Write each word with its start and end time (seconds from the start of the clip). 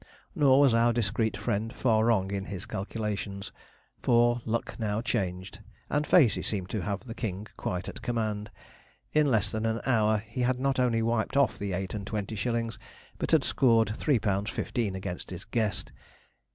Nor 0.33 0.59
was 0.61 0.73
our 0.73 0.91
discreet 0.91 1.37
friend 1.37 1.71
far 1.71 2.05
wrong 2.05 2.31
in 2.31 2.45
his 2.45 2.65
calculations, 2.65 3.51
for 4.01 4.41
luck 4.45 4.79
now 4.79 4.99
changed, 4.99 5.59
and 5.91 6.07
Facey 6.07 6.41
seemed 6.41 6.71
to 6.71 6.81
have 6.81 7.01
the 7.01 7.13
king 7.13 7.45
quite 7.55 7.87
at 7.87 8.01
command. 8.01 8.49
In 9.13 9.29
less 9.29 9.51
than 9.51 9.67
an 9.67 9.79
hour 9.85 10.17
he 10.17 10.41
had 10.41 10.59
not 10.59 10.79
only 10.79 11.03
wiped 11.03 11.37
off 11.37 11.59
the 11.59 11.73
eight 11.73 11.93
and 11.93 12.07
twenty 12.07 12.35
shillings, 12.35 12.79
but 13.19 13.29
had 13.29 13.43
scored 13.43 13.95
three 13.95 14.17
pound 14.17 14.49
fifteen 14.49 14.95
against 14.95 15.29
his 15.29 15.45
guest. 15.45 15.91